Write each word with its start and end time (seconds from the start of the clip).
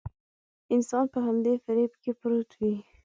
انسان 0.73 1.03
په 1.13 1.19
همدې 1.25 1.53
فريب 1.63 1.91
کې 2.01 2.11
پروت 2.19 2.49
وي. 2.59 2.73